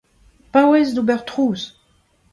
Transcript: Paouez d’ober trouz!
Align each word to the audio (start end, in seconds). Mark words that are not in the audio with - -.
Paouez 0.51 0.89
d’ober 0.95 1.21
trouz! 1.29 1.61